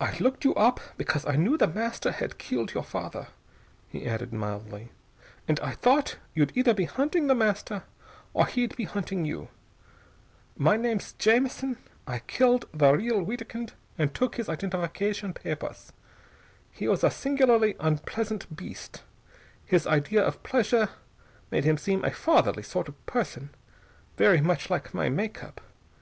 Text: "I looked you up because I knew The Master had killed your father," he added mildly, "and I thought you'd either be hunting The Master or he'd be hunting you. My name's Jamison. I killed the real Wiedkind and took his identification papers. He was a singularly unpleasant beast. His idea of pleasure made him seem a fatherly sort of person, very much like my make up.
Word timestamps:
"I 0.00 0.16
looked 0.20 0.46
you 0.46 0.54
up 0.54 0.80
because 0.96 1.26
I 1.26 1.36
knew 1.36 1.58
The 1.58 1.66
Master 1.68 2.12
had 2.12 2.38
killed 2.38 2.72
your 2.72 2.82
father," 2.82 3.28
he 3.86 4.06
added 4.06 4.32
mildly, 4.32 4.90
"and 5.46 5.60
I 5.60 5.72
thought 5.72 6.16
you'd 6.34 6.56
either 6.56 6.72
be 6.72 6.86
hunting 6.86 7.26
The 7.26 7.34
Master 7.34 7.82
or 8.32 8.46
he'd 8.46 8.74
be 8.74 8.84
hunting 8.84 9.26
you. 9.26 9.48
My 10.56 10.78
name's 10.78 11.12
Jamison. 11.12 11.76
I 12.06 12.20
killed 12.20 12.70
the 12.72 12.90
real 12.90 13.20
Wiedkind 13.22 13.74
and 13.98 14.14
took 14.14 14.36
his 14.36 14.48
identification 14.48 15.34
papers. 15.34 15.92
He 16.70 16.88
was 16.88 17.04
a 17.04 17.10
singularly 17.10 17.76
unpleasant 17.78 18.56
beast. 18.56 19.02
His 19.66 19.86
idea 19.86 20.22
of 20.24 20.42
pleasure 20.42 20.88
made 21.50 21.64
him 21.64 21.76
seem 21.76 22.02
a 22.02 22.10
fatherly 22.12 22.62
sort 22.62 22.88
of 22.88 23.04
person, 23.04 23.50
very 24.16 24.40
much 24.40 24.70
like 24.70 24.94
my 24.94 25.10
make 25.10 25.44
up. 25.44 25.60